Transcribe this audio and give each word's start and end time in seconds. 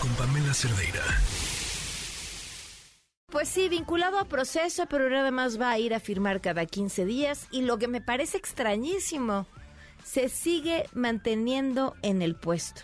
Con 0.00 0.10
Pamela 0.16 0.52
Cerdeira. 0.52 1.00
Pues 3.30 3.48
sí, 3.48 3.68
vinculado 3.68 4.18
a 4.18 4.24
proceso, 4.24 4.86
pero 4.90 5.08
nada 5.08 5.30
más 5.30 5.60
va 5.60 5.70
a 5.70 5.78
ir 5.78 5.94
a 5.94 6.00
firmar 6.00 6.40
cada 6.40 6.66
15 6.66 7.04
días. 7.04 7.46
Y 7.52 7.62
lo 7.62 7.78
que 7.78 7.86
me 7.86 8.00
parece 8.00 8.38
extrañísimo, 8.38 9.46
se 10.04 10.28
sigue 10.28 10.88
manteniendo 10.94 11.94
en 12.02 12.22
el 12.22 12.34
puesto. 12.34 12.82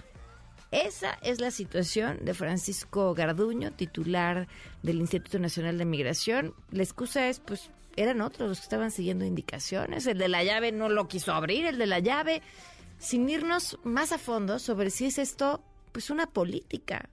Esa 0.71 1.18
es 1.21 1.41
la 1.41 1.50
situación 1.50 2.25
de 2.25 2.35
Francisco 2.35 3.12
Garduño, 3.12 3.73
titular 3.73 4.46
del 4.85 5.01
Instituto 5.01 5.41
Nacional 5.41 5.79
de 5.79 5.85
Migración. 5.85 6.55
La 6.71 6.85
excusa 6.85 7.27
es, 7.27 7.41
pues, 7.41 7.71
eran 7.96 8.21
otros 8.21 8.49
los 8.49 8.59
que 8.61 8.64
estaban 8.64 8.93
siguiendo 8.93 9.25
indicaciones. 9.25 10.07
El 10.07 10.19
de 10.19 10.29
la 10.29 10.45
llave 10.45 10.71
no 10.71 10.89
lo 10.89 11.09
quiso 11.09 11.33
abrir, 11.33 11.67
el 11.67 11.79
de 11.79 11.87
la 11.87 11.99
llave, 11.99 12.41
sin 12.99 13.29
irnos 13.29 13.80
más 13.83 14.12
a 14.12 14.19
fondo 14.19 14.61
sobre 14.61 14.91
si 14.91 15.07
es 15.07 15.19
esto, 15.19 15.61
pues, 15.93 16.10
una 16.10 16.27
política. 16.27 17.09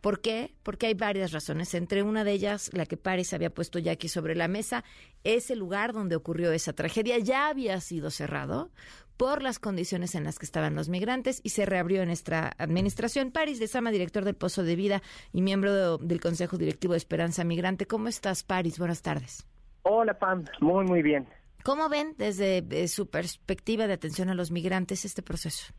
¿Por 0.00 0.20
qué? 0.22 0.54
Porque 0.62 0.86
hay 0.86 0.94
varias 0.94 1.32
razones. 1.32 1.74
Entre 1.74 2.02
una 2.02 2.24
de 2.24 2.32
ellas, 2.32 2.70
la 2.72 2.86
que 2.86 2.96
Paris 2.96 3.34
había 3.34 3.52
puesto 3.52 3.78
ya 3.78 3.92
aquí 3.92 4.08
sobre 4.08 4.34
la 4.34 4.48
mesa, 4.48 4.82
ese 5.24 5.56
lugar 5.56 5.92
donde 5.92 6.16
ocurrió 6.16 6.52
esa 6.52 6.72
tragedia 6.72 7.18
ya 7.18 7.48
había 7.48 7.78
sido 7.80 8.10
cerrado 8.10 8.70
por 9.18 9.42
las 9.42 9.58
condiciones 9.58 10.14
en 10.14 10.24
las 10.24 10.38
que 10.38 10.46
estaban 10.46 10.74
los 10.74 10.88
migrantes 10.88 11.42
y 11.44 11.50
se 11.50 11.66
reabrió 11.66 12.00
en 12.00 12.08
nuestra 12.08 12.54
administración. 12.56 13.30
Paris 13.30 13.58
de 13.58 13.66
Sama, 13.66 13.90
director 13.90 14.24
del 14.24 14.34
Pozo 14.34 14.62
de 14.62 14.76
Vida 14.76 15.02
y 15.34 15.42
miembro 15.42 15.98
del 15.98 16.20
Consejo 16.20 16.56
Directivo 16.56 16.94
de 16.94 16.98
Esperanza 16.98 17.44
Migrante. 17.44 17.86
¿Cómo 17.86 18.08
estás, 18.08 18.42
Paris? 18.42 18.78
Buenas 18.78 19.02
tardes. 19.02 19.46
Hola, 19.82 20.18
Pam. 20.18 20.44
Muy, 20.60 20.86
muy 20.86 21.02
bien. 21.02 21.28
¿Cómo 21.62 21.90
ven 21.90 22.14
desde 22.16 22.64
eh, 22.70 22.88
su 22.88 23.10
perspectiva 23.10 23.86
de 23.86 23.92
atención 23.92 24.30
a 24.30 24.34
los 24.34 24.50
migrantes 24.50 25.04
este 25.04 25.22
proceso? 25.22 25.74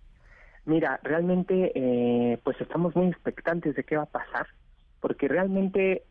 Mira, 0.65 0.99
realmente 1.03 1.71
eh, 1.75 2.39
pues 2.43 2.59
estamos 2.61 2.95
muy 2.95 3.07
expectantes 3.07 3.75
de 3.75 3.83
qué 3.83 3.97
va 3.97 4.03
a 4.03 4.07
pasar, 4.07 4.47
porque 4.99 5.27
realmente 5.27 6.03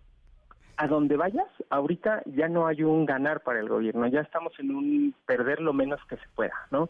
a 0.77 0.87
donde 0.87 1.17
vayas, 1.17 1.47
ahorita 1.69 2.23
ya 2.27 2.49
no 2.49 2.67
hay 2.67 2.83
un 2.83 3.05
ganar 3.05 3.43
para 3.43 3.61
el 3.61 3.69
gobierno, 3.69 4.07
ya 4.07 4.21
estamos 4.21 4.53
en 4.59 4.75
un 4.75 5.15
perder 5.27 5.61
lo 5.61 5.73
menos 5.73 6.01
que 6.09 6.17
se 6.17 6.29
pueda, 6.35 6.55
¿no? 6.71 6.89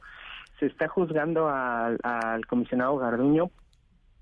Se 0.59 0.67
está 0.67 0.87
juzgando 0.89 1.49
al, 1.49 1.99
al 2.03 2.47
comisionado 2.47 2.97
Garduño 2.99 3.51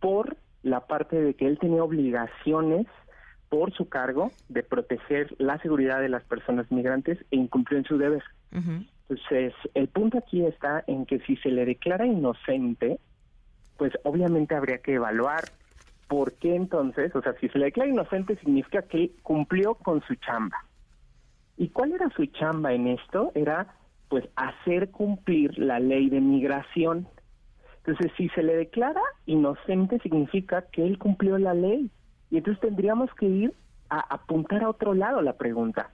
por 0.01 0.37
la 0.63 0.87
parte 0.87 1.21
de 1.21 1.35
que 1.35 1.47
él 1.47 1.59
tenía 1.59 1.85
obligaciones 1.85 2.87
por 3.49 3.73
su 3.73 3.89
cargo 3.89 4.31
de 4.49 4.63
proteger 4.63 5.35
la 5.39 5.59
seguridad 5.59 6.01
de 6.01 6.09
las 6.09 6.25
personas 6.25 6.71
migrantes 6.71 7.19
e 7.31 7.37
incumplió 7.37 7.79
en 7.79 7.85
su 7.85 7.99
deber. 7.99 8.23
Entonces, 8.53 9.55
el 9.75 9.89
punto 9.89 10.19
aquí 10.19 10.45
está 10.45 10.85
en 10.87 11.07
que 11.07 11.21
si 11.21 11.37
se 11.37 11.51
le 11.51 11.65
declara 11.65 12.07
inocente, 12.07 12.99
pues 13.79 13.93
obviamente 14.03 14.55
habría 14.55 14.79
que 14.79 14.95
evaluar 14.95 15.49
por 16.09 16.35
qué 16.35 16.55
entonces, 16.55 17.15
o 17.15 17.23
sea, 17.23 17.35
si 17.41 17.49
se 17.49 17.59
le 17.59 17.67
declara 17.67 17.89
inocente 17.89 18.37
significa 18.37 18.83
que 18.83 19.13
cumplió 19.23 19.75
con 19.77 20.03
su 20.03 20.15
chamba. 20.17 20.57
¿Y 21.57 21.69
cuál 21.71 21.93
era 21.93 22.11
su 22.11 22.27
chamba 22.27 22.73
en 22.73 22.89
esto? 22.89 23.33
Era 23.35 23.75
pues 24.09 24.25
hacer 24.37 24.91
cumplir 24.91 25.59
la 25.59 25.81
ley 25.81 26.09
de 26.11 26.21
migración. 26.21 27.07
Entonces, 27.79 28.13
si 28.17 28.29
se 28.31 28.43
le 28.43 28.57
declara 28.57 29.01
inocente 29.27 29.99
significa 30.01 30.63
que 30.73 30.85
él 30.85 30.99
cumplió 30.99 31.39
la 31.39 31.55
ley. 31.55 31.91
Y 32.31 32.39
entonces 32.39 32.61
tendríamos 32.61 33.13
que 33.15 33.27
ir 33.27 33.55
a 33.91 34.01
apuntar 34.15 34.63
a 34.63 34.71
otro 34.71 34.95
lado 34.95 35.23
la 35.23 35.37
pregunta. 35.37 35.91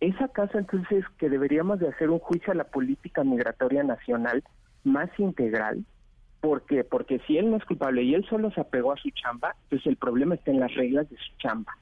¿Es 0.00 0.18
acaso 0.20 0.58
entonces 0.58 1.04
que 1.18 1.28
deberíamos 1.28 1.78
de 1.78 1.88
hacer 1.88 2.08
un 2.10 2.18
juicio 2.18 2.52
a 2.52 2.56
la 2.56 2.64
política 2.64 3.24
migratoria 3.24 3.82
nacional 3.82 4.42
más 4.84 5.10
integral? 5.18 5.84
¿Por 6.40 6.62
qué? 6.62 6.84
Porque 6.84 7.20
si 7.26 7.36
él 7.36 7.50
no 7.50 7.58
es 7.58 7.64
culpable 7.64 8.02
y 8.02 8.14
él 8.14 8.24
solo 8.28 8.50
se 8.50 8.60
apegó 8.60 8.92
a 8.92 8.96
su 8.96 9.10
chamba, 9.10 9.54
pues 9.68 9.86
el 9.86 9.96
problema 9.96 10.34
está 10.34 10.50
en 10.50 10.60
las 10.60 10.74
reglas 10.74 11.08
de 11.10 11.16
su 11.16 11.36
chamba. 11.38 11.76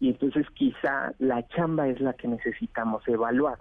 Y 0.00 0.08
entonces 0.08 0.46
quizá 0.54 1.12
la 1.18 1.46
chamba 1.48 1.88
es 1.88 2.00
la 2.00 2.14
que 2.14 2.26
necesitamos 2.26 3.06
evaluar. 3.06 3.58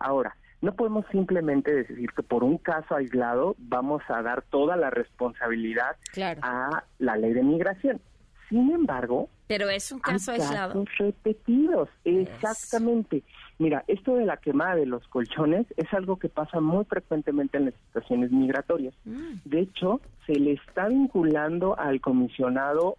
Ahora, 0.00 0.36
no 0.62 0.74
podemos 0.74 1.04
simplemente 1.12 1.70
decir 1.74 2.10
que 2.12 2.22
por 2.22 2.42
un 2.42 2.56
caso 2.56 2.96
aislado 2.96 3.54
vamos 3.58 4.02
a 4.08 4.22
dar 4.22 4.40
toda 4.42 4.76
la 4.76 4.88
responsabilidad 4.88 5.96
a 6.40 6.84
la 6.98 7.16
ley 7.16 7.34
de 7.34 7.42
migración. 7.42 8.00
Sin 8.48 8.70
embargo, 8.72 9.28
pero 9.46 9.68
es 9.68 9.92
un 9.92 10.00
caso 10.00 10.32
aislado. 10.32 10.84
repetidos, 10.96 11.88
exactamente. 12.04 13.22
Mira, 13.58 13.84
esto 13.88 14.16
de 14.16 14.24
la 14.24 14.38
quemada 14.38 14.76
de 14.76 14.86
los 14.86 15.06
colchones 15.08 15.66
es 15.76 15.92
algo 15.92 16.18
que 16.18 16.28
pasa 16.28 16.60
muy 16.60 16.84
frecuentemente 16.86 17.58
en 17.58 17.66
las 17.66 17.74
situaciones 17.86 18.30
migratorias. 18.32 18.94
Mm. 19.04 19.36
De 19.44 19.60
hecho, 19.60 20.00
se 20.26 20.34
le 20.34 20.52
está 20.52 20.88
vinculando 20.88 21.78
al 21.78 22.00
comisionado 22.00 22.96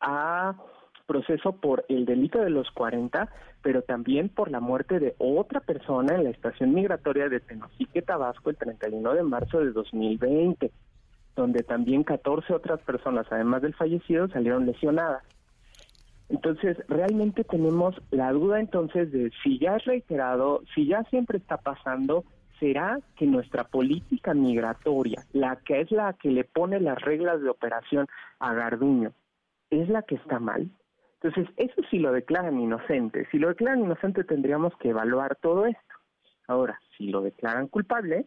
a 0.00 0.54
proceso 1.06 1.52
por 1.52 1.84
el 1.88 2.04
delito 2.04 2.40
de 2.40 2.50
los 2.50 2.70
40, 2.72 3.28
pero 3.62 3.82
también 3.82 4.28
por 4.28 4.50
la 4.50 4.60
muerte 4.60 4.98
de 4.98 5.14
otra 5.18 5.60
persona 5.60 6.14
en 6.14 6.24
la 6.24 6.30
estación 6.30 6.74
migratoria 6.74 7.28
de 7.28 7.40
Tenosique, 7.40 8.02
Tabasco, 8.02 8.50
el 8.50 8.56
31 8.56 9.14
de 9.14 9.22
marzo 9.22 9.60
de 9.60 9.70
2020, 9.70 10.70
donde 11.36 11.62
también 11.62 12.02
14 12.02 12.52
otras 12.54 12.80
personas, 12.80 13.26
además 13.30 13.62
del 13.62 13.74
fallecido, 13.74 14.26
salieron 14.28 14.66
lesionadas. 14.66 15.22
Entonces, 16.28 16.76
realmente 16.88 17.44
tenemos 17.44 17.94
la 18.10 18.32
duda 18.32 18.58
entonces 18.58 19.12
de 19.12 19.30
si 19.44 19.58
ya 19.58 19.76
es 19.76 19.84
reiterado, 19.84 20.62
si 20.74 20.86
ya 20.86 21.04
siempre 21.04 21.38
está 21.38 21.58
pasando, 21.58 22.24
¿será 22.58 22.98
que 23.16 23.26
nuestra 23.26 23.64
política 23.64 24.34
migratoria, 24.34 25.22
la 25.32 25.56
que 25.56 25.82
es 25.82 25.92
la 25.92 26.14
que 26.14 26.30
le 26.30 26.42
pone 26.42 26.80
las 26.80 27.00
reglas 27.00 27.40
de 27.42 27.50
operación 27.50 28.08
a 28.40 28.54
Garduño, 28.54 29.12
es 29.70 29.88
la 29.88 30.02
que 30.02 30.16
está 30.16 30.40
mal? 30.40 30.68
Entonces, 31.20 31.52
eso 31.56 31.80
sí 31.90 31.98
lo 31.98 32.12
declaran 32.12 32.58
inocente. 32.58 33.26
Si 33.30 33.38
lo 33.38 33.48
declaran 33.48 33.80
inocente 33.80 34.24
tendríamos 34.24 34.76
que 34.78 34.90
evaluar 34.90 35.36
todo 35.36 35.66
esto. 35.66 35.80
Ahora, 36.48 36.80
si 36.96 37.08
lo 37.08 37.20
declaran 37.22 37.68
culpable, 37.68 38.26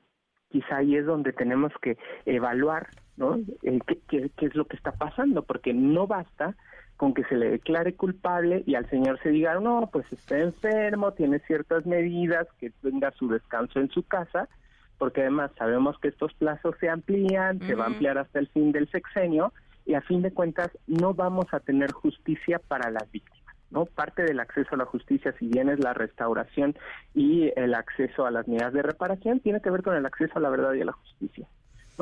quizá 0.50 0.78
ahí 0.78 0.96
es 0.96 1.06
donde 1.06 1.34
tenemos 1.34 1.72
que 1.82 1.98
evaluar 2.26 2.88
¿no? 3.20 3.38
Eh, 3.64 3.80
qué, 4.08 4.32
qué 4.36 4.46
es 4.46 4.56
lo 4.56 4.66
que 4.66 4.78
está 4.78 4.94
pasando, 4.94 5.44
porque 5.44 5.74
no 5.74 6.08
basta 6.08 6.56
con 6.96 7.14
que 7.14 7.24
se 7.26 7.36
le 7.36 7.50
declare 7.50 7.94
culpable 7.94 8.64
y 8.66 8.76
al 8.76 8.90
señor 8.90 9.20
se 9.22 9.30
diga, 9.30 9.60
no, 9.60 9.90
pues 9.92 10.06
está 10.12 10.40
enfermo, 10.40 11.14
tiene 11.14 11.40
ciertas 11.40 11.86
medidas, 11.86 12.48
que 12.60 12.72
tenga 12.82 13.12
su 13.12 13.28
descanso 13.28 13.80
en 13.80 13.90
su 13.90 14.04
casa, 14.04 14.50
porque 14.98 15.22
además 15.22 15.52
sabemos 15.58 15.98
que 16.00 16.10
estos 16.10 16.34
plazos 16.34 16.76
se 16.80 16.90
amplían, 16.90 17.60
se 17.60 17.76
va 17.76 17.86
a 17.86 17.88
ampliar 17.88 18.18
hasta 18.18 18.40
el 18.40 18.48
fin 18.50 18.72
del 18.72 18.90
sexenio 18.90 19.54
y 19.86 19.94
a 19.94 20.02
fin 20.02 20.22
de 20.22 20.34
cuentas 20.34 20.78
no 20.88 21.14
vamos 21.14 21.46
a 21.54 21.60
tener 21.60 21.92
justicia 21.92 22.60
para 22.68 22.90
las 22.92 23.10
víctimas. 23.12 23.39
¿No? 23.72 23.86
Parte 23.86 24.24
del 24.24 24.40
acceso 24.40 24.70
a 24.72 24.78
la 24.78 24.86
justicia, 24.86 25.34
si 25.40 25.48
bien 25.48 25.70
es 25.70 25.80
la 25.80 25.94
restauración 25.94 26.76
y 27.14 27.52
el 27.56 27.74
acceso 27.74 28.26
a 28.26 28.32
las 28.32 28.48
medidas 28.48 28.74
de 28.74 28.82
reparación, 28.82 29.40
tiene 29.40 29.62
que 29.62 29.70
ver 29.70 29.84
con 29.84 29.96
el 29.96 30.06
acceso 30.06 30.34
a 30.38 30.42
la 30.42 30.50
verdad 30.50 30.74
y 30.74 30.82
a 30.82 30.86
la 30.86 30.94
justicia. 30.94 31.48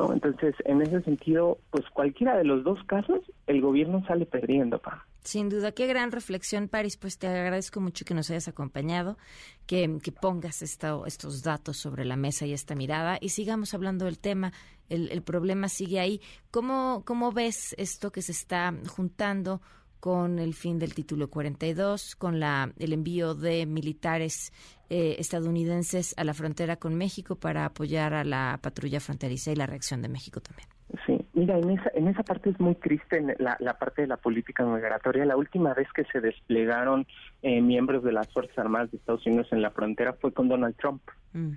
Entonces, 0.06 0.54
en 0.64 0.80
ese 0.80 1.02
sentido, 1.02 1.58
pues 1.70 1.84
cualquiera 1.90 2.36
de 2.36 2.44
los 2.44 2.62
dos 2.62 2.78
casos, 2.84 3.20
el 3.46 3.60
gobierno 3.60 4.04
sale 4.06 4.26
perdiendo, 4.26 4.78
pa. 4.78 5.04
Sin 5.22 5.48
duda, 5.48 5.72
qué 5.72 5.86
gran 5.86 6.12
reflexión, 6.12 6.68
Paris. 6.68 6.96
Pues 6.96 7.18
te 7.18 7.26
agradezco 7.26 7.80
mucho 7.80 8.04
que 8.04 8.14
nos 8.14 8.30
hayas 8.30 8.48
acompañado, 8.48 9.18
que, 9.66 9.98
que 10.02 10.12
pongas 10.12 10.62
estos 10.62 11.42
datos 11.42 11.76
sobre 11.76 12.04
la 12.04 12.16
mesa 12.16 12.46
y 12.46 12.52
esta 12.52 12.74
mirada 12.74 13.18
y 13.20 13.30
sigamos 13.30 13.74
hablando 13.74 14.04
del 14.04 14.18
tema. 14.18 14.52
El, 14.88 15.10
el 15.10 15.22
problema 15.22 15.68
sigue 15.68 16.00
ahí. 16.00 16.20
¿Cómo, 16.50 17.02
¿Cómo 17.04 17.32
ves 17.32 17.74
esto 17.76 18.10
que 18.10 18.22
se 18.22 18.32
está 18.32 18.72
juntando 18.88 19.60
con 20.00 20.38
el 20.38 20.54
fin 20.54 20.78
del 20.78 20.94
título 20.94 21.28
42, 21.28 22.16
con 22.16 22.40
la, 22.40 22.72
el 22.78 22.92
envío 22.92 23.34
de 23.34 23.66
militares 23.66 24.52
eh, 24.90 25.16
estadounidenses 25.18 26.14
a 26.16 26.24
la 26.24 26.34
frontera 26.34 26.76
con 26.76 26.94
México 26.94 27.36
para 27.36 27.64
apoyar 27.64 28.14
a 28.14 28.24
la 28.24 28.58
patrulla 28.62 29.00
fronteriza 29.00 29.52
y 29.52 29.56
la 29.56 29.66
reacción 29.66 30.00
de 30.02 30.08
México 30.08 30.40
también. 30.40 30.68
Sí, 31.04 31.18
mira, 31.34 31.58
en 31.58 31.70
esa, 31.70 31.90
en 31.94 32.08
esa 32.08 32.22
parte 32.22 32.48
es 32.48 32.58
muy 32.58 32.74
triste 32.74 33.22
la, 33.38 33.56
la 33.60 33.74
parte 33.74 34.02
de 34.02 34.08
la 34.08 34.16
política 34.16 34.64
migratoria. 34.64 35.26
La 35.26 35.36
última 35.36 35.74
vez 35.74 35.86
que 35.92 36.04
se 36.04 36.20
desplegaron 36.20 37.06
eh, 37.42 37.60
miembros 37.60 38.02
de 38.02 38.12
las 38.12 38.32
Fuerzas 38.32 38.56
Armadas 38.58 38.90
de 38.90 38.96
Estados 38.96 39.26
Unidos 39.26 39.48
en 39.50 39.60
la 39.60 39.70
frontera 39.70 40.14
fue 40.14 40.32
con 40.32 40.48
Donald 40.48 40.76
Trump. 40.76 41.02
Mm. 41.34 41.52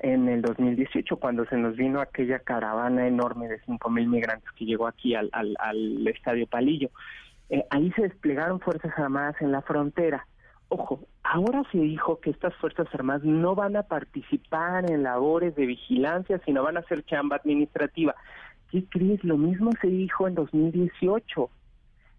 En 0.00 0.28
el 0.28 0.42
2018, 0.42 1.16
cuando 1.16 1.46
se 1.46 1.56
nos 1.56 1.74
vino 1.74 2.02
aquella 2.02 2.40
caravana 2.40 3.08
enorme 3.08 3.48
de 3.48 3.62
5.000 3.62 4.06
migrantes 4.06 4.50
que 4.52 4.66
llegó 4.66 4.86
aquí 4.86 5.14
al, 5.14 5.30
al, 5.32 5.56
al 5.58 6.06
Estadio 6.06 6.46
Palillo. 6.46 6.90
Eh, 7.50 7.64
ahí 7.70 7.92
se 7.92 8.02
desplegaron 8.02 8.60
Fuerzas 8.60 8.92
Armadas 8.98 9.36
en 9.40 9.52
la 9.52 9.62
frontera. 9.62 10.26
Ojo, 10.68 11.00
ahora 11.22 11.62
se 11.70 11.78
dijo 11.78 12.18
que 12.20 12.30
estas 12.30 12.54
Fuerzas 12.56 12.88
Armadas 12.92 13.22
no 13.24 13.54
van 13.54 13.76
a 13.76 13.84
participar 13.84 14.90
en 14.90 15.04
labores 15.04 15.54
de 15.54 15.66
vigilancia, 15.66 16.40
sino 16.44 16.62
van 16.62 16.76
a 16.76 16.80
hacer 16.80 17.04
chamba 17.04 17.36
administrativa. 17.36 18.14
¿Qué 18.70 18.84
crees? 18.88 19.22
Lo 19.22 19.36
mismo 19.36 19.70
se 19.80 19.86
dijo 19.86 20.26
en 20.26 20.34
2018. 20.34 21.50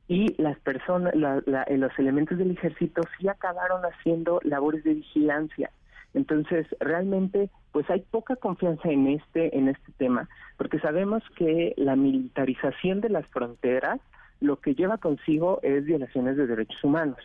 Y 0.09 0.41
las 0.41 0.57
personas, 0.59 1.13
eh, 1.13 1.77
los 1.77 2.00
elementos 2.00 2.38
del 2.38 2.51
ejército 2.51 3.01
sí 3.18 3.27
acabaron 3.27 3.81
haciendo 3.83 4.39
labores 4.44 4.85
de 4.85 4.94
vigilancia. 4.94 5.69
Entonces, 6.13 6.65
realmente 6.80 7.50
pues 7.73 7.89
hay 7.89 8.00
poca 8.00 8.35
confianza 8.38 8.89
en 8.89 9.07
este 9.07 9.56
en 9.56 9.68
este 9.68 9.91
tema, 9.97 10.27
porque 10.57 10.80
sabemos 10.80 11.21
que 11.35 11.73
la 11.77 11.95
militarización 11.95 13.01
de 13.01 13.09
las 13.09 13.27
fronteras 13.27 14.00
lo 14.39 14.60
que 14.60 14.75
lleva 14.75 14.98
consigo 14.98 15.60
es 15.63 15.86
violaciones 15.86 16.38
de 16.38 16.48
derechos 16.48 16.84
humanos. 16.84 17.18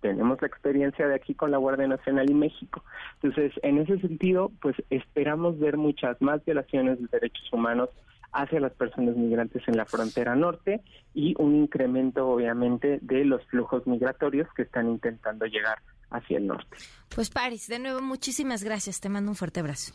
Tenemos 0.00 0.40
la 0.40 0.48
experiencia 0.48 1.06
de 1.06 1.14
aquí 1.14 1.34
con 1.34 1.52
la 1.52 1.58
Guardia 1.58 1.86
Nacional 1.86 2.28
y 2.28 2.34
México. 2.34 2.82
Entonces, 3.22 3.52
en 3.62 3.78
ese 3.78 4.00
sentido, 4.00 4.50
pues 4.60 4.74
esperamos 4.90 5.58
ver 5.60 5.76
muchas 5.76 6.20
más 6.20 6.44
violaciones 6.44 7.00
de 7.00 7.06
derechos 7.06 7.52
humanos 7.52 7.88
hacia 8.32 8.60
las 8.60 8.72
personas 8.72 9.16
migrantes 9.16 9.62
en 9.68 9.76
la 9.76 9.84
frontera 9.84 10.34
norte 10.34 10.82
y 11.14 11.34
un 11.38 11.54
incremento, 11.54 12.26
obviamente, 12.26 12.98
de 13.02 13.24
los 13.24 13.44
flujos 13.46 13.86
migratorios 13.86 14.48
que 14.54 14.62
están 14.62 14.88
intentando 14.88 15.46
llegar 15.46 15.78
hacia 16.10 16.38
el 16.38 16.46
norte. 16.46 16.76
Pues 17.14 17.30
Paris, 17.30 17.68
de 17.68 17.78
nuevo, 17.78 18.00
muchísimas 18.00 18.64
gracias. 18.64 19.00
Te 19.00 19.08
mando 19.08 19.30
un 19.30 19.36
fuerte 19.36 19.60
abrazo. 19.60 19.94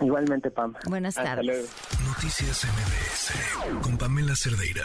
Igualmente, 0.00 0.50
Pam. 0.50 0.74
Buenas 0.88 1.14
tardes. 1.14 1.70
Noticias 2.06 2.64
MBS 2.64 3.82
con 3.82 3.96
Pamela 3.96 4.34
Cerdeira. 4.34 4.84